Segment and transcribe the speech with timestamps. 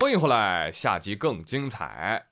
[0.00, 2.26] 欢迎回来，下集更精彩。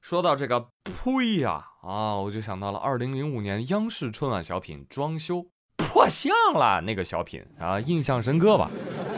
[0.00, 5.44] 说到这个呸呀啊，我就想到了二零零五年央视春晚小品《装修
[5.76, 8.70] 破相了》那个小品啊，印象深刻吧？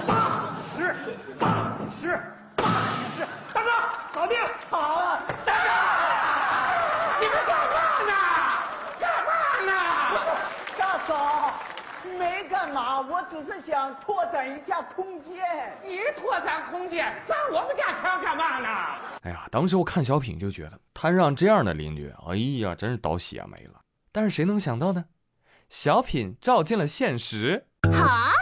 [0.07, 0.97] 大师，
[1.38, 2.19] 大师，
[2.56, 3.71] 大哥
[4.14, 4.38] 搞定，
[4.71, 5.69] 好啊，大哥，
[7.21, 8.14] 你们干嘛呢？
[8.98, 9.30] 干嘛
[9.67, 9.72] 呢？
[10.78, 11.54] 大嫂，
[12.19, 15.38] 没干嘛，我只是想拓展一下空间。
[15.87, 18.68] 你拓展空间，砸我们家墙干嘛呢？
[19.22, 23.80] 哎呀，当时我看小品就觉得摊上这样的邻居，哎呀，真是倒血霉了。
[24.10, 25.05] 但是谁能想到呢？
[25.68, 27.66] 小品照进了现实。
[27.92, 28.32] 哈！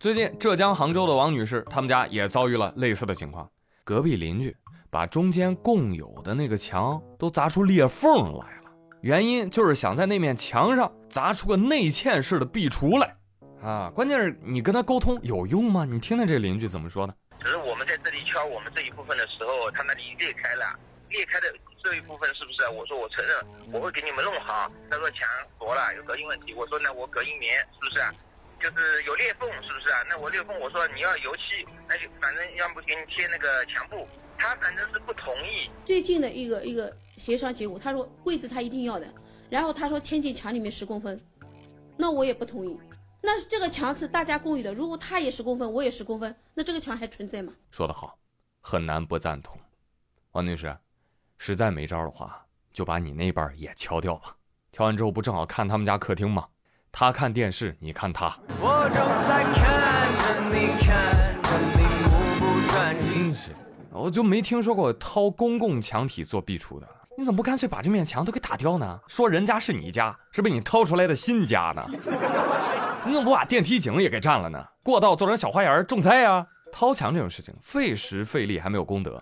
[0.00, 3.48] 最近浙江杭州的王女士，他们家也遭遇了类似的情况。
[3.84, 4.56] 隔壁邻居
[4.90, 8.67] 把中间共有的那个墙都砸出裂缝来了，
[9.00, 13.14] 原因就是想在那面墙上砸出个内嵌式的壁橱来。
[13.62, 15.84] 啊，关键是你跟他沟通有用吗？
[15.84, 17.14] 你听听这邻居怎么说的。
[17.40, 20.78] 只是我们在这里敲我们这一部分的时候，他那里裂开了，
[21.10, 22.68] 裂开的这一部分是不是？
[22.70, 23.36] 我说我承认，
[23.72, 24.70] 我会给你们弄好。
[24.90, 26.52] 他说墙薄了，有隔音问题。
[26.54, 28.02] 我说那我隔音棉是不是？
[28.60, 30.02] 就是有裂缝是不是啊？
[30.08, 34.08] 那我裂缝，我说你要油漆，那就反正要不给你贴那个墙布。
[34.36, 35.70] 他反正是不同意。
[35.84, 39.06] 最近的一个一个协商结果，他说柜子他一定要的，
[39.50, 41.20] 然后他说迁进墙里面十公分，
[41.96, 42.78] 那我也不同意。
[43.20, 47.52] 那这个墙是大家共有的，如果他也十公分，我也十公分，那这个墙还存在吗？
[47.70, 48.16] 说得好，
[48.60, 49.58] 很难不赞同。
[50.32, 50.76] 王女士，
[51.36, 54.36] 实在没招的话，就把你那半也敲掉吧。
[54.72, 56.46] 敲完之后不正好看他们家客厅吗？
[56.92, 58.38] 他看电视，你看他。
[58.60, 62.08] 我正在看着你，看着你目
[62.38, 63.24] 不转睛。
[63.24, 63.50] 真是，
[63.90, 66.88] 我就没听说过掏公共墙体做壁橱的。
[67.18, 69.00] 你怎么不干脆把这面墙都给打掉呢？
[69.08, 71.84] 说人家是你家，是被你掏出来的新家呢？
[73.04, 74.64] 你怎么不把电梯井也给占了呢？
[74.84, 76.46] 过道做成小花园种菜呀！
[76.70, 79.20] 掏墙这种事情费时费力还没有功德，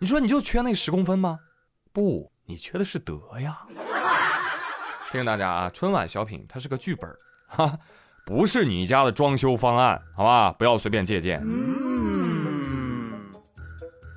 [0.00, 1.38] 你说你就缺那十公分吗？
[1.92, 3.58] 不，你缺的是德呀！
[5.12, 7.08] 提醒大家啊，春晚小品它是个剧本，
[7.46, 7.78] 哈，
[8.24, 10.50] 不是你家的装修方案，好吧？
[10.50, 11.40] 不要随便借鉴。
[11.44, 13.22] 嗯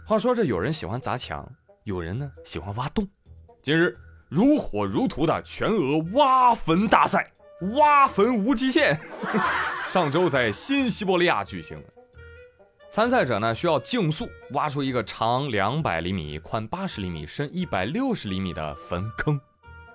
[0.04, 1.48] 话说这有人喜欢砸墙，
[1.84, 3.08] 有人呢喜欢挖洞。
[3.62, 3.98] 今日
[4.30, 7.32] 如火如荼的全俄挖坟大赛。
[7.76, 8.98] 挖坟无极限，
[9.84, 11.78] 上周在新西伯利亚举行。
[12.90, 19.38] 参赛者呢需要竞速挖出一个长两百厘米、宽八十厘米、深一百六十厘米的坟坑。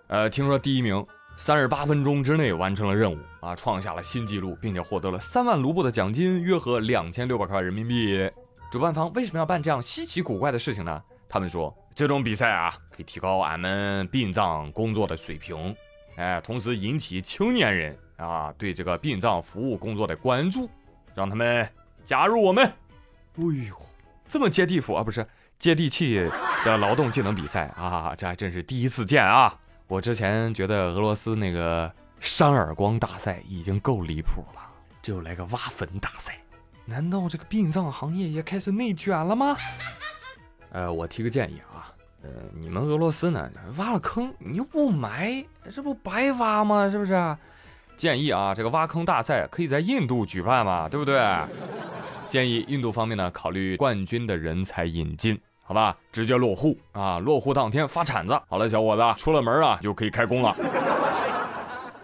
[0.09, 1.05] 呃，听说第一名
[1.39, 8.31] 三十八分钟之内完成了任务啊，创下了新纪录，并且获得了三万卢布的奖金，约合两千六百块人民币。
[8.71, 11.03] 主办方为什么要办这样稀奇古怪的事情呢？
[11.35, 15.75] 他们说这种比赛啊，可以提高俺们殡葬工作的水平。
[16.15, 20.71] 哎，同时引起青年人啊对这个殡葬服务工作的关注，
[21.13, 21.69] 让他们
[22.07, 22.65] 加入我们。
[22.65, 23.77] 哎呦，
[24.29, 25.27] 这么接地气啊，不是
[25.59, 26.25] 接地气
[26.65, 29.59] 的劳动技能比赛啊，这还真是第一次见啊！
[29.89, 34.63] 我之前觉得俄罗斯那个扇耳光大赛已经够离谱了，
[35.03, 36.39] 这又来个挖坟大赛，
[36.85, 39.57] 难道这个殡葬行业也开始内卷了吗？
[40.75, 41.87] 呃，我提个建议啊。
[42.23, 43.49] 呃，你们俄罗斯呢？
[43.77, 46.91] 挖了坑你又不埋，这不白挖吗？
[46.91, 47.37] 是不是？
[47.97, 51.23] 建议啊，这个挖坑大赛可以在印度举办嘛，对不对？
[52.29, 55.97] 建议印度方面呢，考虑冠军的人才引进，好吧？
[56.11, 58.37] 直接落户啊，落户当天发铲子。
[58.49, 60.53] 好了，小伙子，出了门啊就可以开工了。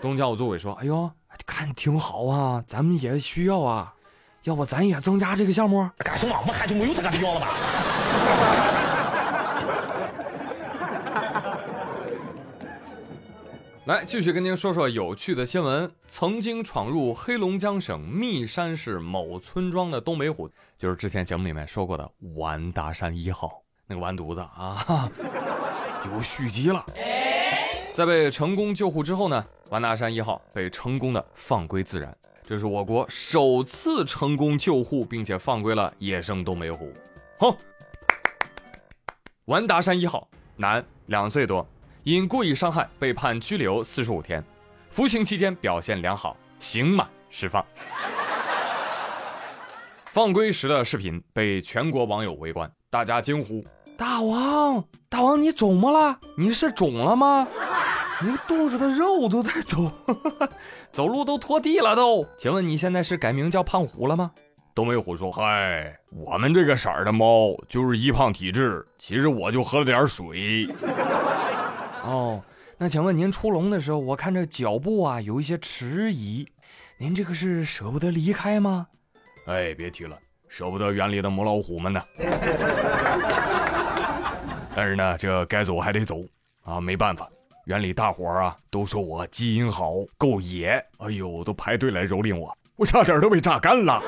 [0.01, 1.11] 东郊组委说：“哎呦，
[1.45, 3.93] 看挺好啊，咱们也需要啊，
[4.45, 5.91] 要不咱也增加这个项目？
[5.99, 6.39] 干什么？
[6.41, 7.49] 我们还就没有这个必要了吧？”
[13.87, 15.91] 来，继续跟您说说有趣的新闻。
[16.09, 20.49] 曾经闯入黑龙江省密山市某村庄的东北虎，
[20.79, 25.11] 就是之前节目里面说过的完达山一号那个完犊子啊，
[26.13, 26.85] 有续集了。
[27.93, 32.17] 在被成功救护之后呢，完达山一号被成功的放归自然，
[32.47, 36.93] 这是我国首次成功救护并且放归了野生东北虎。
[37.39, 37.57] 好，
[39.51, 41.67] 完达山一号，男，两岁多。
[42.05, 44.41] 因故意伤害被判拘留四十五天，
[44.91, 47.67] 服刑期间表现良好，刑满释放。
[50.13, 53.65] 放归时的视频被全国网友围观，大家惊呼
[53.99, 56.17] ：“大王，大王，你肿么了？
[56.37, 57.49] 你是肿了吗？
[58.23, 59.91] 你肚子的肉都在抖，
[60.93, 62.25] 走路都拖地了都。
[62.39, 64.31] 请问你现在是改名叫胖虎了吗？”
[64.75, 70.69] 东北虎说：“嗨，我们这个色儿的猫就是易胖体质，其实我就喝了点水。”
[72.05, 72.43] 哦，
[72.79, 76.47] 那请问您出笼的时候，我看这脚步啊有一些迟疑，
[76.99, 78.87] 您这个是舍不得离开吗？
[79.47, 80.17] 哎，别提了，
[80.49, 82.03] 舍不得园里的母老虎们呢。
[84.75, 86.21] 但是呢，这该走还得走
[86.63, 87.29] 啊，没办法，
[87.67, 94.01] 园里大伙儿啊都说我基因好，够野，哎呦，都排队来蹂躏我，我差点都被榨干了。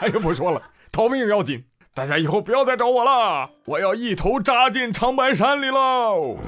[0.00, 1.62] 哎呀，不说了，逃命要紧，
[1.92, 6.38] 大家以后不要再找我了，我要一头扎进长白山里喽。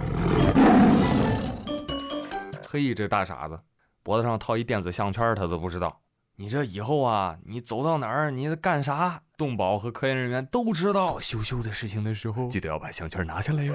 [2.66, 3.60] 嘿，这大傻子，
[4.02, 6.00] 脖子上套一电子项圈，他都不知道。
[6.36, 11.08] 你这以后啊，你走到哪儿，你干啥，动保和科研人员都知道。
[11.08, 13.74] 做羞羞的事情的时候，记得要把项圈拿下来哟。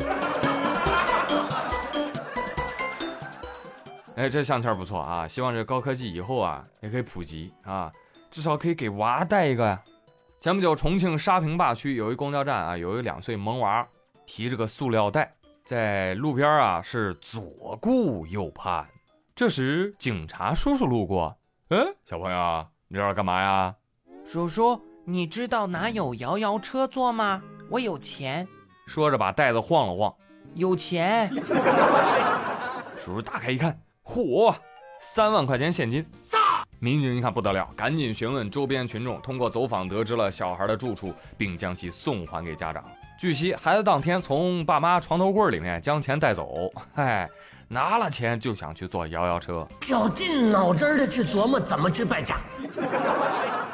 [4.15, 7.91] 哎，这项圈不错啊，希望这高科技以后啊也可以普及啊，
[8.29, 9.81] 至少可以给娃带一个呀。
[10.39, 13.87] 前不久，重庆沙坪坝区有一公交站啊，有一两岁萌娃
[14.25, 15.33] 提着个塑料袋。
[15.63, 18.87] 在路边啊，是左顾右盼。
[19.35, 21.37] 这时，警察叔叔路过，
[21.69, 23.75] 嗯，小朋友，你这是干嘛呀？
[24.25, 27.41] 叔叔，你知道哪有摇摇车坐吗？
[27.69, 28.47] 我有钱。
[28.85, 30.15] 说着，把袋子晃了晃，
[30.53, 31.27] 有钱。
[32.97, 34.55] 叔叔打开一看，嚯，
[35.01, 36.05] 三万块钱现金。
[36.79, 42.83] 民警一看不得了，赶紧询问周边群众，通过走访得知了小孩的住处，并将其送还给家长。
[43.17, 47.27] 据悉，孩子当天从爸妈床头柜里面将钱带走， 嗨，
[47.67, 52.37] 拿了钱就想去坐摇摇车，绞尽脑汁的去琢磨怎么去败家。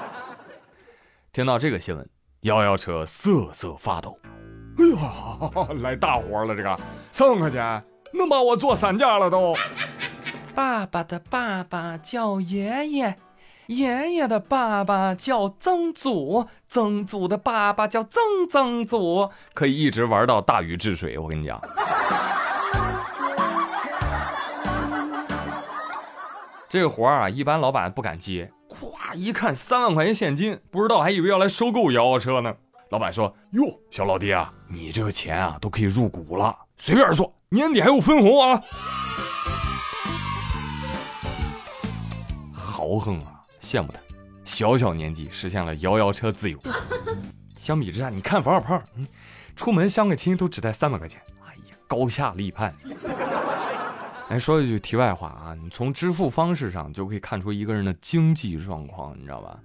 [1.34, 2.10] 听到这个新闻，
[2.42, 4.18] 摇摇车瑟瑟发抖。
[4.78, 6.80] 哎呀，来大活了，这个
[7.12, 7.84] 三万块钱
[8.14, 9.54] 能把我坐三架了都。
[10.56, 13.18] 爸爸的爸爸叫爷爷。
[13.68, 21.18] 爷爷的爸爸叫曾祖，曾祖的爸爸叫曾曾祖，可以一直玩到大禹治水。
[21.18, 21.62] 我跟你讲，
[26.68, 28.52] 这个活儿啊，一般老板不敢接。
[28.68, 32.54] 咵，一看三万块钱现金，不知道还以为要来收购摇摇车呢。
[32.90, 38.62] 老板说：“哟，小老弟啊，你这个钱啊都可以入股了，随便做，年底还有分红啊。”
[42.74, 43.40] 豪横啊！
[43.62, 44.00] 羡慕他，
[44.44, 46.58] 小小年纪实现了摇摇车自由。
[47.56, 49.08] 相比之下，你看王小胖，嗯，
[49.56, 52.74] 出门相个亲都只带三百块钱，哎呀，高下立判。
[54.28, 59.56] 哎，说一句题外话啊，你从支付方式上就可以看出一个人的经济状况，你知道吧？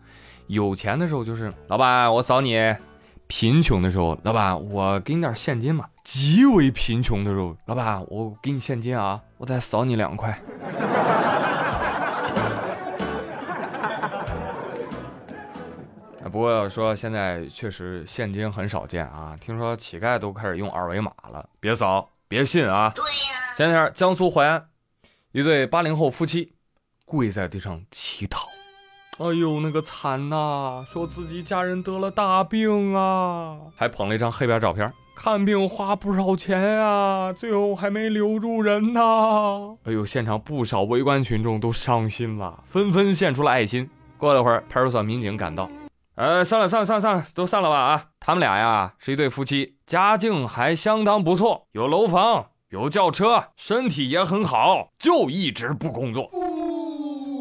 [0.46, 2.58] 有钱的时候就是老板我扫你，
[3.26, 5.86] 贫穷的时候老板我给你点现金嘛。
[6.04, 10.38] 极为贫穷的时候，老板我给你现金啊，我再扫你两块。
[16.28, 22.92] 不过说现在确实现金很少见啊，听说乞丐都开始用二维码了，别扫，别信啊。
[22.94, 23.56] 对呀。
[23.56, 24.68] 前天江苏淮安，
[25.32, 26.52] 一对八零后夫妻
[27.04, 28.46] 跪在地上乞讨，
[29.18, 39.76] 哎呦那个惨呐，说自己家人得了大病啊，还捧了一张黑白照片，看病花不少钱啊，最后还没留住人呐。
[39.84, 43.90] 哎呦，现场不少围观群众都伤心了，纷纷献出了爱心。
[44.16, 45.68] 过了会儿，派出所民警赶到。
[46.18, 48.06] 呃，散了，散了，散了，散了，都散了吧啊！
[48.18, 56.28] 他们俩呀是一对夫妻，家境还相当不错，有楼房，有轿车，身体也很好，就一直不工作。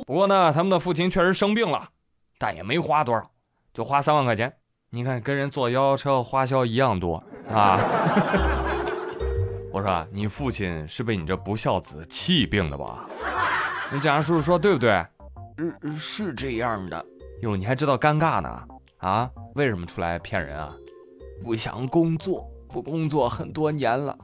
[0.06, 1.90] 不过呢，他们的父亲确实生病了，
[2.38, 3.32] 但也没花多少，
[3.74, 4.54] 就花三万块钱。
[4.92, 7.16] 你看，跟人坐摇摇车花销一样多
[7.52, 7.80] 啊！
[9.74, 13.10] 我说，你父亲是被你这不孝子气病的吧？
[13.92, 15.04] 你警察叔叔说对不对？
[15.58, 17.04] 是是这样的。
[17.42, 18.64] 哟，你还知道尴尬呢？
[18.98, 20.74] 啊，为什么出来骗人啊？
[21.44, 24.18] 不想工作，不工作很多年了。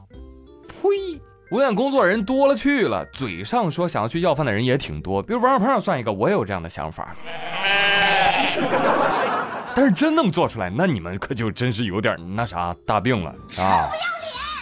[0.66, 1.20] 呸！
[1.48, 7.14] 不愿工作人多了去了，嘴上说想要去要饭的人也挺多，比如王小胖算一个，我也有这样的想法。
[9.76, 13.88] 但是真能做出来，那你们可就真是有点那啥大病了啊！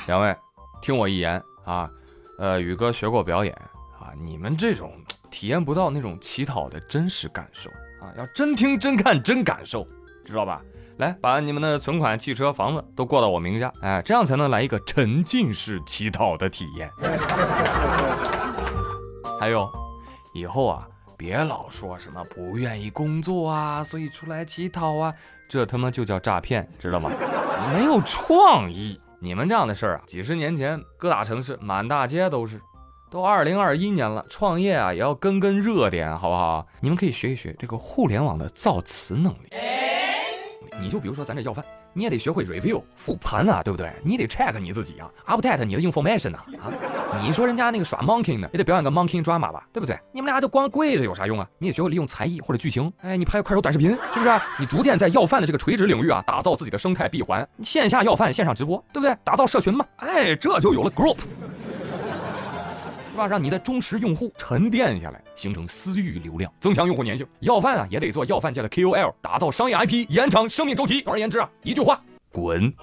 [0.07, 0.37] 两位，
[0.83, 1.89] 听我一言啊，
[2.39, 3.55] 呃，宇哥学过表演
[3.99, 4.93] 啊，你们这种
[5.31, 7.71] 体验不到那种乞讨的真实感受。
[8.03, 9.87] 啊，要真听真看真感受，
[10.25, 10.61] 知道吧？
[10.99, 16.91] 来，把你们的存款、汽车、房子都过到我名下，哎，这样才能来一个沉浸式乞讨的体验。
[19.39, 19.71] 还有，
[20.35, 25.15] 以后啊，别老说什么不愿意工作啊，所以出来乞讨啊，
[25.49, 27.11] 这他妈就叫诈骗，知道吗？
[27.73, 29.01] 没有创意。
[29.21, 32.61] 你们这样的事儿啊，几十年前各大城市满大街都是。
[33.13, 36.67] 都二零二一年了，创业啊也要跟跟热点，好不好？
[36.81, 39.51] 你们可以学一学这个互联网的造词能力。
[40.81, 43.93] 你就比如说咱这要饭，你也得学会 review 复盘啊，对不对？
[44.03, 46.73] 你得 check 你自己啊，update 你的 information 啊啊！
[47.23, 49.95] 你说人家那个耍 monkey 呢，也得表演个 monkey drama 吧，对不对？
[50.11, 51.47] 你们俩就光跪着有啥用啊？
[51.59, 54.41] 你也学会利用才艺或者剧情，哎，你拍个快手短视频，是不是？
[54.59, 59.15] 你逐渐在要饭的这个垂直领域啊，打造自己的生态闭环，线下要饭，线上直播，对不对？
[59.23, 61.19] 打造社群嘛，哎，这就有了 group。
[63.13, 63.27] 是吧？
[63.27, 67.27] 让你的忠实用户沉淀下来，形成私域流量，增强用户粘性。
[67.41, 71.03] 要饭啊，也得做要饭界的 KOL，打造商业 IP，延长生命周期。
[71.03, 72.01] 总而言之啊，一句话，
[72.33, 72.73] 滚！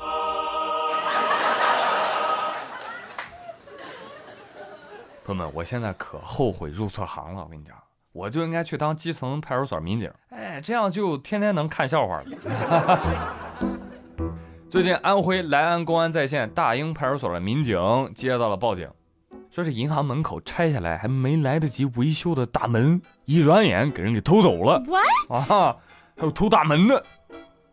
[5.26, 7.44] 朋友们，我现在可后悔入错行了。
[7.44, 7.76] 我跟你讲，
[8.14, 12.26] 我就应该去当基层派出所民警，哎，这样就天天能看笑话了。
[14.70, 17.76] 最近，安徽来安公安在线大英派出所的民警
[18.14, 18.88] 接到了报警。
[19.60, 24.82] 说是银行门口拆下来还没来得及维修的大门，一转眼给人给偷走了。
[25.28, 25.76] 啊，
[26.16, 27.04] 还有偷大门的。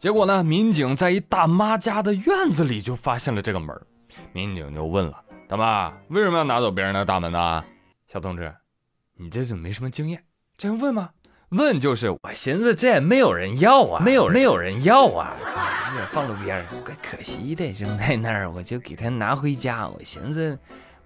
[0.01, 3.81] 结果呢，民警在一大妈家的院子里就发现了这个门。
[4.33, 7.63] 民警就问了：“大妈，为什么要拿走别人的大门呢？”
[8.09, 8.53] 小同志，
[9.17, 10.21] 你这就没什么经验，
[10.57, 11.11] 这样问吗？
[11.51, 15.37] 问就是我寻思这也没有人要啊，没有没有人要啊，
[16.11, 19.87] 放路边怪可惜的，扔在那儿，我就给他拿回家。
[19.89, 20.59] 我寻思。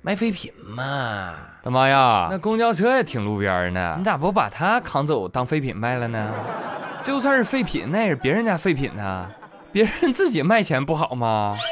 [0.03, 6.33] 卖废品嘛，大妈呀，那公交车也停路边呢，你咋不把它扛走当废品卖了呢？
[7.03, 9.31] 就算是废品，那也是别人家废品呢，
[9.71, 11.55] 别人自己卖钱不好吗？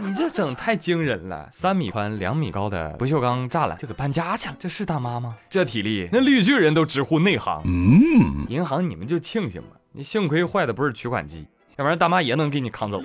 [0.00, 5.36] 你这整太惊人了，三米宽、两米高的不锈钢栅栏就给搬家去了，这是大妈吗？
[5.48, 7.62] 这体力，那绿巨人都直呼内行。
[7.64, 13.00] 嗯，银行你们就庆幸吧，你幸亏坏的不是取款机，要不然大妈也能给你扛走。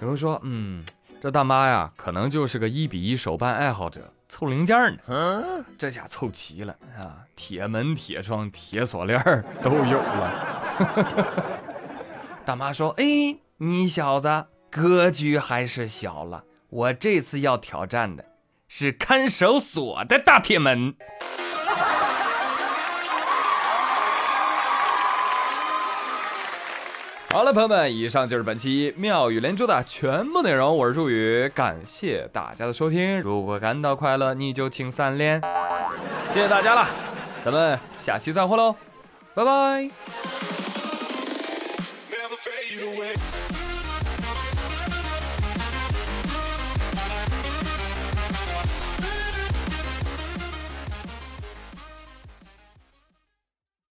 [0.00, 0.82] 有人说，嗯，
[1.20, 4.98] 这大妈呀，可能就是个一比一手办爱好者，凑零件呢。
[5.08, 9.22] 嗯这下凑齐了啊，铁门、铁窗、铁锁链
[9.62, 11.52] 都有了。
[12.46, 18.24] 大妈说：“哎，你小子格局还是小了，我这次要挑战的
[18.68, 20.94] 是看守所的大铁门。”
[27.32, 30.76] 好了，朋友们，以上就是本期妙语连珠的全部内容。
[30.76, 33.20] 我是朱宇，感谢大家的收听。
[33.20, 35.40] 如果感到快乐，你就请三连。
[36.34, 36.88] 谢谢大家了，
[37.44, 38.74] 咱们下期再会喽，
[39.32, 40.39] 拜拜。